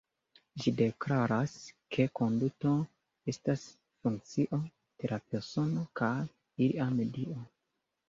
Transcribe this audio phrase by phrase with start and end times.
[0.61, 1.53] Ĝi deklaras
[1.97, 2.73] ke konduto
[3.35, 3.69] estas
[4.01, 6.15] funkcio de la persono kaj
[6.69, 7.43] ilia medio.